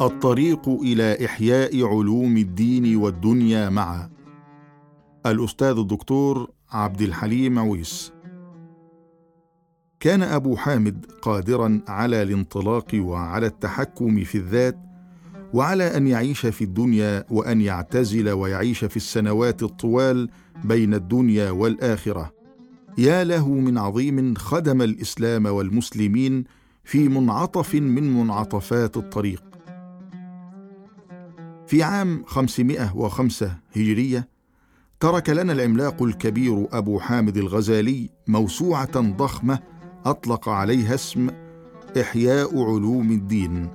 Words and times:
الطريق 0.00 0.68
إلى 0.68 1.24
إحياء 1.24 1.84
علوم 1.84 2.36
الدين 2.36 2.96
والدنيا 2.96 3.68
معا. 3.68 4.10
الأستاذ 5.26 5.78
الدكتور 5.78 6.50
عبد 6.70 7.02
الحليم 7.02 7.58
عويس. 7.58 8.12
كان 10.00 10.22
أبو 10.22 10.56
حامد 10.56 11.06
قادرا 11.22 11.80
على 11.88 12.22
الانطلاق 12.22 12.86
وعلى 12.94 13.46
التحكم 13.46 14.24
في 14.24 14.38
الذات 14.38 14.78
وعلى 15.54 15.96
أن 15.96 16.06
يعيش 16.06 16.46
في 16.46 16.64
الدنيا 16.64 17.24
وأن 17.30 17.60
يعتزل 17.60 18.30
ويعيش 18.30 18.84
في 18.84 18.96
السنوات 18.96 19.62
الطوال 19.62 20.30
بين 20.64 20.94
الدنيا 20.94 21.50
والآخرة. 21.50 22.32
يا 22.98 23.24
له 23.24 23.48
من 23.48 23.78
عظيم 23.78 24.34
خدم 24.34 24.82
الإسلام 24.82 25.46
والمسلمين 25.46 26.44
في 26.84 27.08
منعطف 27.08 27.74
من 27.74 28.14
منعطفات 28.14 28.96
الطريق. 28.96 29.49
في 31.70 31.82
عام 31.82 32.24
505 32.26 33.56
هجرية 33.76 34.28
ترك 35.00 35.30
لنا 35.30 35.52
العملاق 35.52 36.02
الكبير 36.02 36.66
أبو 36.72 36.98
حامد 36.98 37.36
الغزالي 37.36 38.10
موسوعة 38.28 39.00
ضخمة 39.00 39.58
أطلق 40.04 40.48
عليها 40.48 40.94
اسم 40.94 41.30
إحياء 42.00 42.64
علوم 42.64 43.10
الدين. 43.10 43.68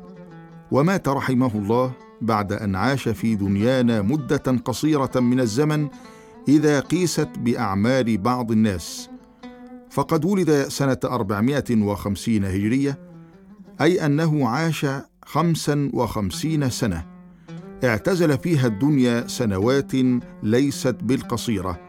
ومات 0.72 1.08
رحمه 1.08 1.52
الله 1.56 1.94
بعد 2.22 2.54
أن 2.54 2.76
عاش 2.76 3.10
في 3.10 3.36
دنيانا 3.36 4.02
مدة 4.02 4.62
قصيرة 4.66 5.20
من 5.20 5.40
الزمن 5.40 5.88
إذا 6.48 6.80
قيست 6.80 7.30
بأعمار 7.38 8.16
بعض 8.18 8.52
الناس. 8.52 9.10
فقد 9.90 10.26
ولد 10.26 10.52
سنة 10.68 11.00
450 11.04 12.46
هجرية 12.46 13.00
أي 13.82 14.06
أنه 14.06 14.48
عاش 14.48 14.86
خمسا 15.26 15.90
وخمسين 15.94 16.70
سنة. 16.70 17.15
اعتزل 17.86 18.38
فيها 18.38 18.68
الدنيا 18.68 19.28
سنوات 19.28 19.92
ليست 20.44 20.96
بالقصيرة 21.02 21.80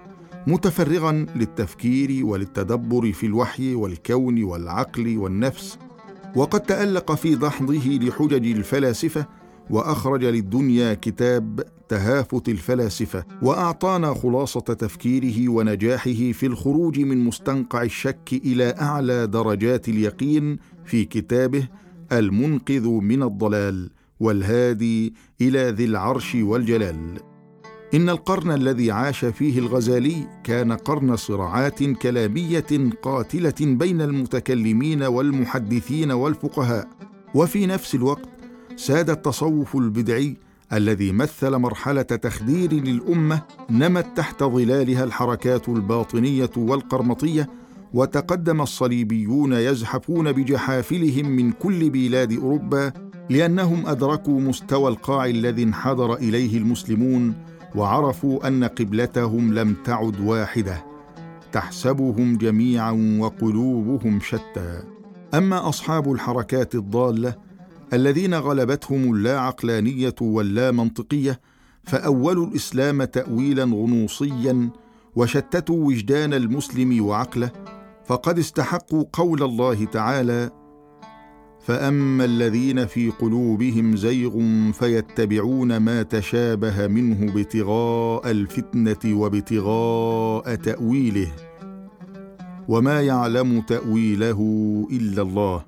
متفرغا 0.46 1.26
للتفكير 1.36 2.26
وللتدبر 2.26 3.12
في 3.12 3.26
الوحي 3.26 3.74
والكون 3.74 4.44
والعقل 4.44 5.18
والنفس 5.18 5.78
وقد 6.36 6.60
تألق 6.60 7.14
في 7.14 7.34
دحضه 7.34 7.98
لحجج 8.02 8.46
الفلاسفة 8.46 9.26
وأخرج 9.70 10.24
للدنيا 10.24 10.94
كتاب 10.94 11.62
تهافت 11.88 12.48
الفلاسفة 12.48 13.24
وأعطانا 13.42 14.14
خلاصة 14.14 14.60
تفكيره 14.60 15.48
ونجاحه 15.48 16.32
في 16.32 16.46
الخروج 16.46 17.00
من 17.00 17.24
مستنقع 17.24 17.82
الشك 17.82 18.40
إلى 18.44 18.74
أعلى 18.80 19.26
درجات 19.26 19.88
اليقين 19.88 20.58
في 20.84 21.04
كتابه 21.04 21.68
المنقذ 22.12 22.88
من 22.88 23.22
الضلال. 23.22 23.90
والهادي 24.20 25.14
إلى 25.40 25.70
ذي 25.70 25.84
العرش 25.84 26.34
والجلال. 26.34 27.18
إن 27.94 28.08
القرن 28.08 28.50
الذي 28.50 28.90
عاش 28.90 29.24
فيه 29.24 29.58
الغزالي 29.58 30.26
كان 30.44 30.72
قرن 30.72 31.16
صراعات 31.16 31.82
كلامية 31.82 32.90
قاتلة 33.02 33.54
بين 33.60 34.00
المتكلمين 34.00 35.02
والمحدثين 35.02 36.12
والفقهاء. 36.12 36.88
وفي 37.34 37.66
نفس 37.66 37.94
الوقت 37.94 38.28
ساد 38.76 39.10
التصوف 39.10 39.76
البدعي 39.76 40.36
الذي 40.72 41.12
مثل 41.12 41.50
مرحلة 41.56 42.02
تخدير 42.02 42.72
للأمة 42.72 43.42
نمت 43.70 44.06
تحت 44.16 44.42
ظلالها 44.42 45.04
الحركات 45.04 45.68
الباطنية 45.68 46.50
والقرمطية 46.56 47.48
وتقدم 47.94 48.60
الصليبيون 48.62 49.52
يزحفون 49.52 50.32
بجحافلهم 50.32 51.28
من 51.28 51.52
كل 51.52 51.90
بلاد 51.90 52.32
أوروبا 52.32 52.92
لأنهم 53.30 53.86
أدركوا 53.86 54.40
مستوى 54.40 54.88
القاع 54.88 55.26
الذي 55.26 55.62
انحدر 55.62 56.14
إليه 56.14 56.58
المسلمون 56.58 57.34
وعرفوا 57.74 58.48
أن 58.48 58.64
قبلتهم 58.64 59.54
لم 59.54 59.74
تعد 59.84 60.20
واحدة. 60.20 60.84
تحسبهم 61.52 62.36
جميعا 62.36 63.18
وقلوبهم 63.20 64.20
شتى. 64.20 64.82
أما 65.34 65.68
أصحاب 65.68 66.12
الحركات 66.12 66.74
الضالة 66.74 67.34
الذين 67.92 68.34
غلبتهم 68.34 69.14
اللا 69.14 69.40
عقلانيه 69.40 70.14
واللا 70.20 70.70
منطقيه 70.70 71.40
فأولوا 71.84 72.46
الإسلام 72.46 73.04
تاويلا 73.04 73.64
غنوصيا 73.64 74.70
وشتتوا 75.16 75.86
وجدان 75.86 76.34
المسلم 76.34 77.04
وعقله 77.04 77.50
فقد 78.06 78.38
استحقوا 78.38 79.04
قول 79.12 79.42
الله 79.42 79.84
تعالى 79.84 80.50
فأما 81.66 82.24
الذين 82.24 82.86
في 82.86 83.10
قلوبهم 83.10 83.96
زيغ 83.96 84.40
فيتبعون 84.72 85.76
ما 85.76 86.02
تشابه 86.02 86.86
منه 86.86 87.32
ابتغاء 87.32 88.30
الفتنة 88.30 89.18
وابتغاء 89.18 90.54
تأويله 90.54 91.32
وما 92.68 93.02
يعلم 93.02 93.60
تأويله 93.60 94.40
إلا 94.92 95.22
الله. 95.22 95.64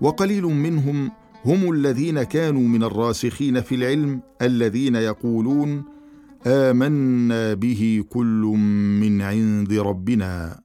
وقليل 0.00 0.44
منهم 0.44 1.10
هم 1.44 1.72
الذين 1.72 2.22
كانوا 2.22 2.68
من 2.68 2.82
الراسخين 2.82 3.60
في 3.60 3.74
العلم 3.74 4.20
الذين 4.42 4.94
يقولون 4.94 5.84
آمنا 6.46 7.54
به 7.54 8.04
كل 8.10 8.42
من 9.00 9.22
عند 9.22 9.72
ربنا. 9.72 10.60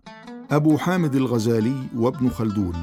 أبو 0.52 0.78
حامد 0.78 1.16
الغزالي 1.16 1.76
وابن 1.96 2.30
خلدون. 2.30 2.76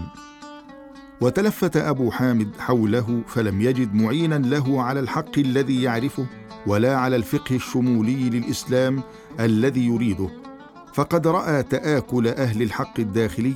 وتلفت 1.21 1.77
أبو 1.77 2.11
حامد 2.11 2.49
حوله 2.59 3.23
فلم 3.27 3.61
يجد 3.61 3.95
معينا 3.95 4.35
له 4.35 4.83
على 4.83 5.01
الحق 5.01 5.39
الذي 5.39 5.83
يعرفه 5.83 6.27
ولا 6.67 6.97
على 6.97 7.17
الفقه 7.17 7.57
الشمولي 7.57 8.31
للإسلام 8.31 9.03
الذي 9.41 9.87
يريده. 9.87 10.29
فقد 10.95 11.27
رأى 11.27 11.63
تآكل 11.63 12.29
أهل 12.29 12.63
الحق 12.63 13.01
الداخلي 13.01 13.55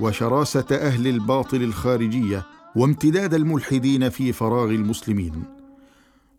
وشراسه 0.00 0.66
أهل 0.72 1.06
الباطل 1.06 1.62
الخارجية 1.62 2.46
وامتداد 2.76 3.34
الملحدين 3.34 4.08
في 4.08 4.32
فراغ 4.32 4.70
المسلمين. 4.70 5.44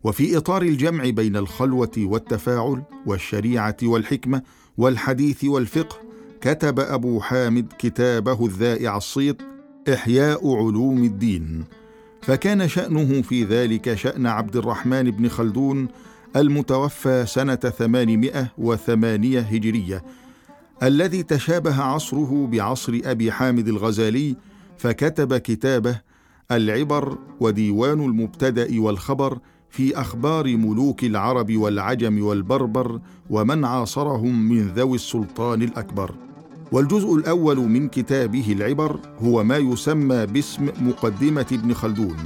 وفي 0.04 0.36
إطار 0.36 0.62
الجمع 0.62 1.10
بين 1.10 1.36
الخلوة 1.36 1.92
والتفاعل 1.98 2.82
والشريعة 3.06 3.76
والحكمة 3.82 4.42
والحديث 4.78 5.44
والفقه 5.44 5.96
كتب 6.40 6.80
أبو 6.80 7.20
حامد 7.20 7.72
كتابه 7.78 8.46
الذائع 8.46 8.96
الصيت 8.96 9.42
إحياء 9.88 10.56
علوم 10.56 11.04
الدين. 11.04 11.64
فكان 12.22 12.68
شأنه 12.68 13.22
في 13.22 13.44
ذلك 13.44 13.94
شأن 13.94 14.26
عبد 14.26 14.56
الرحمن 14.56 15.10
بن 15.10 15.28
خلدون 15.28 15.88
المتوفى 16.36 17.26
سنة 17.26 17.54
808 17.54 19.40
هجرية 19.40 20.04
الذي 20.82 21.22
تشابه 21.22 21.82
عصره 21.82 22.48
بعصر 22.52 23.00
أبي 23.04 23.32
حامد 23.32 23.68
الغزالي 23.68 24.36
فكتب 24.78 25.36
كتابه 25.36 26.00
العبر 26.50 27.18
وديوان 27.40 28.00
المبتدأ 28.00 28.80
والخبر 28.80 29.38
في 29.70 30.00
أخبار 30.00 30.56
ملوك 30.56 31.04
العرب 31.04 31.56
والعجم 31.56 32.24
والبربر 32.24 33.00
ومن 33.30 33.64
عاصرهم 33.64 34.48
من 34.48 34.68
ذوي 34.68 34.94
السلطان 34.94 35.62
الأكبر. 35.62 36.14
والجزء 36.72 37.14
الأول 37.14 37.56
من 37.56 37.88
كتابه 37.88 38.52
العبر 38.52 39.00
هو 39.18 39.44
ما 39.44 39.56
يسمى 39.56 40.26
باسم 40.26 40.68
مقدمة 40.80 41.46
ابن 41.52 41.74
خلدون 41.74 42.16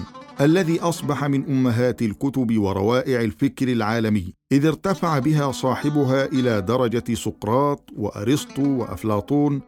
الذي 0.41 0.81
أصبح 0.81 1.25
من 1.25 1.45
أمهات 1.47 2.03
الكتب 2.03 2.59
وروائع 2.59 3.21
الفكر 3.21 3.69
العالمي 3.69 4.35
إذ 4.53 4.67
ارتفع 4.67 5.19
بها 5.19 5.53
صاحبها 5.53 6.25
إلى 6.25 6.61
درجة 6.61 7.15
سقراط 7.15 7.91
وأرسطو 7.97 8.63
وأفلاطون 8.63 9.61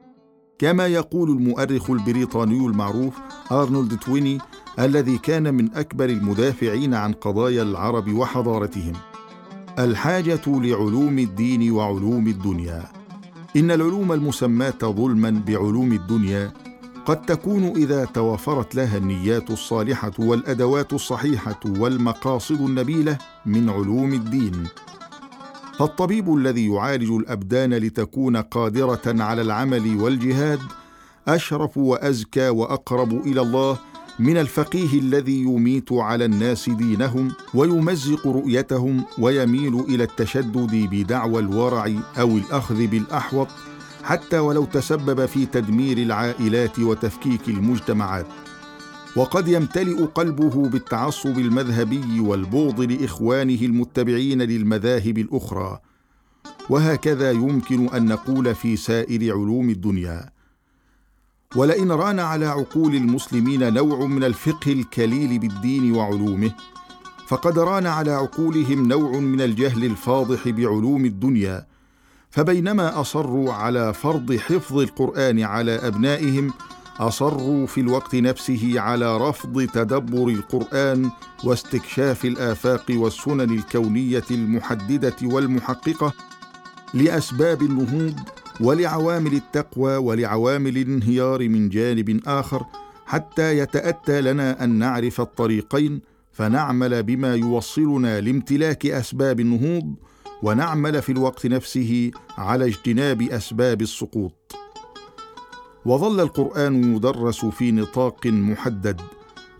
كما 0.58 0.86
يقول 0.86 1.30
المؤرخ 1.30 1.90
البريطاني 1.90 2.66
المعروف 2.66 3.14
أرنولد 3.52 3.98
تويني 3.98 4.38
الذي 4.78 5.18
كان 5.18 5.54
من 5.54 5.74
أكبر 5.74 6.04
المدافعين 6.04 6.94
عن 6.94 7.12
قضايا 7.12 7.62
العرب 7.62 8.12
وحضارتهم. 8.12 8.92
الحاجة 9.78 10.42
لعلوم 10.46 11.18
الدين 11.18 11.70
وعلوم 11.70 12.26
الدنيا. 12.28 12.97
إن 13.56 13.70
العلوم 13.70 14.12
المسماة 14.12 14.78
ظلما 14.84 15.42
بعلوم 15.46 15.92
الدنيا 15.92 16.52
قد 17.06 17.22
تكون 17.22 17.64
إذا 17.64 18.04
توافرت 18.04 18.74
لها 18.74 18.96
النيات 18.96 19.50
الصالحة 19.50 20.12
والأدوات 20.18 20.92
الصحيحة 20.92 21.60
والمقاصد 21.66 22.60
النبيلة 22.60 23.18
من 23.46 23.70
علوم 23.70 24.12
الدين. 24.12 24.66
فالطبيب 25.78 26.34
الذي 26.34 26.66
يعالج 26.66 27.10
الأبدان 27.10 27.74
لتكون 27.74 28.36
قادرة 28.36 29.02
على 29.06 29.42
العمل 29.42 30.00
والجهاد 30.00 30.60
أشرف 31.28 31.78
وأزكى 31.78 32.48
وأقرب 32.48 33.26
إلى 33.26 33.40
الله 33.40 33.78
من 34.18 34.36
الفقيه 34.36 34.98
الذي 34.98 35.42
يميت 35.42 35.92
على 35.92 36.24
الناس 36.24 36.68
دينهم 36.70 37.32
ويمزق 37.54 38.26
رؤيتهم 38.26 39.04
ويميل 39.18 39.80
إلى 39.80 40.04
التشدد 40.04 40.88
بدعوى 40.90 41.40
الورع 41.40 41.92
أو 42.20 42.36
الأخذ 42.36 42.86
بالأحوط 42.86 43.48
حتى 44.02 44.38
ولو 44.38 44.64
تسبب 44.64 45.26
في 45.26 45.46
تدمير 45.46 45.98
العائلات 45.98 46.78
وتفكيك 46.78 47.48
المجتمعات. 47.48 48.26
وقد 49.16 49.48
يمتلئ 49.48 50.04
قلبه 50.04 50.68
بالتعصب 50.68 51.38
المذهبي 51.38 52.20
والبغض 52.20 52.80
لإخوانه 52.80 53.58
المتبعين 53.62 54.42
للمذاهب 54.42 55.18
الأخرى. 55.18 55.78
وهكذا 56.70 57.30
يمكن 57.30 57.88
أن 57.88 58.06
نقول 58.06 58.54
في 58.54 58.76
سائر 58.76 59.32
علوم 59.32 59.70
الدنيا. 59.70 60.37
ولئن 61.56 61.92
ران 61.92 62.20
على 62.20 62.46
عقول 62.46 62.94
المسلمين 62.94 63.74
نوع 63.74 64.06
من 64.06 64.24
الفقه 64.24 64.72
الكليل 64.72 65.38
بالدين 65.38 65.94
وعلومه 65.94 66.50
فقد 67.28 67.58
ران 67.58 67.86
على 67.86 68.10
عقولهم 68.10 68.88
نوع 68.88 69.18
من 69.18 69.40
الجهل 69.40 69.84
الفاضح 69.84 70.48
بعلوم 70.48 71.04
الدنيا 71.04 71.66
فبينما 72.30 73.00
أصروا 73.00 73.52
على 73.52 73.94
فرض 73.94 74.36
حفظ 74.36 74.78
القرآن 74.78 75.40
على 75.40 75.72
أبنائهم 75.72 76.52
أصروا 77.00 77.66
في 77.66 77.80
الوقت 77.80 78.14
نفسه 78.14 78.80
على 78.80 79.16
رفض 79.16 79.66
تدبر 79.74 80.28
القرآن 80.28 81.10
واستكشاف 81.44 82.24
الآفاق 82.24 82.84
والسنن 82.90 83.50
الكونية 83.58 84.24
المحددة 84.30 85.16
والمحققة 85.22 86.12
لأسباب 86.94 87.62
النهوض 87.62 88.20
ولعوامل 88.60 89.34
التقوى 89.34 89.96
ولعوامل 89.96 90.76
الانهيار 90.78 91.48
من 91.48 91.68
جانب 91.68 92.20
آخر 92.26 92.64
حتى 93.06 93.58
يتأتى 93.58 94.20
لنا 94.20 94.64
أن 94.64 94.70
نعرف 94.70 95.20
الطريقين 95.20 96.00
فنعمل 96.32 97.02
بما 97.02 97.34
يوصلنا 97.34 98.20
لامتلاك 98.20 98.86
أسباب 98.86 99.40
النهوض 99.40 99.94
ونعمل 100.42 101.02
في 101.02 101.12
الوقت 101.12 101.46
نفسه 101.46 102.10
على 102.38 102.64
اجتناب 102.66 103.22
أسباب 103.22 103.82
السقوط. 103.82 104.56
وظل 105.84 106.20
القرآن 106.20 106.96
يدرس 106.96 107.44
في 107.44 107.72
نطاق 107.72 108.26
محدد 108.26 109.00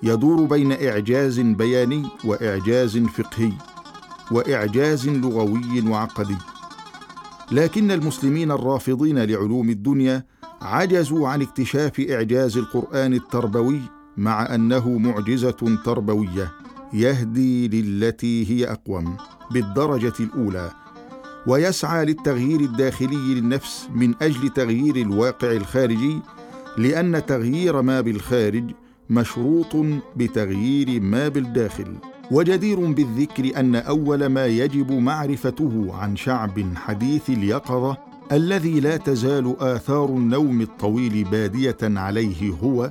يدور 0.03 0.45
بين 0.45 0.73
إعجاز 0.73 1.41
بياني 1.41 2.03
وإعجاز 2.25 2.99
فقهي 2.99 3.53
وإعجاز 4.31 5.09
لغوي 5.09 5.81
وعقدي 5.89 6.37
لكن 7.53 7.91
المسلمين 7.91 8.51
الرافضين 8.51 9.19
لعلوم 9.19 9.71
الدنيا 9.71 10.25
عجزوا 10.63 11.29
عن 11.29 11.43
اكتشاف 11.43 12.01
إعجاز 12.01 12.57
القرآن 12.57 13.15
التربوي 13.15 13.81
مع 14.17 14.55
أنه 14.55 14.89
معجزة 14.99 15.81
تربوية 15.85 16.53
يهدي 16.93 17.69
للتي 17.69 18.51
هي 18.51 18.73
أقوم 18.73 19.17
بالدرجة 19.51 20.13
الأولى 20.21 20.71
ويسعى 21.47 22.05
للتغيير 22.05 22.61
الداخلي 22.61 23.35
للنفس 23.35 23.89
من 23.95 24.15
أجل 24.23 24.49
تغيير 24.49 24.97
الواقع 24.97 25.53
الخارجي 25.53 26.21
لأن 26.79 27.27
تغيير 27.27 27.83
ما 27.83 28.01
بالخارج 28.01 28.71
مشروط 29.11 29.77
بتغيير 30.17 31.01
ما 31.01 31.29
بالداخل. 31.29 31.95
وجدير 32.31 32.81
بالذكر 32.81 33.61
أن 33.61 33.75
أول 33.77 34.27
ما 34.27 34.47
يجب 34.47 34.93
معرفته 34.93 35.89
عن 35.95 36.17
شعب 36.17 36.65
حديث 36.77 37.31
اليقظة 37.31 37.97
الذي 38.33 38.81
لا 38.81 38.97
تزال 38.97 39.57
آثار 39.61 40.09
النوم 40.09 40.61
الطويل 40.61 41.25
بادية 41.25 41.77
عليه 41.83 42.51
هو 42.63 42.91